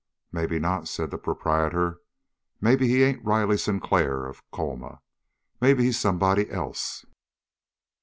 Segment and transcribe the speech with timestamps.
[0.31, 2.01] "Maybe not," said the proprietor.
[2.59, 4.99] "Maybe he ain't Riley Sinclair of Colma;
[5.61, 7.05] maybe he's somebody else."